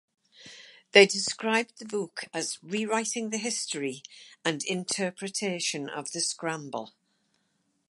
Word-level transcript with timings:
They 0.93 1.05
described 1.05 1.77
the 1.77 1.85
book 1.85 2.21
as 2.33 2.57
"rewriting" 2.63 3.29
the 3.29 3.37
history 3.37 4.01
and 4.43 4.63
interpretation 4.65 5.89
of 5.91 6.11
the 6.11 6.21
scramble. 6.21 6.95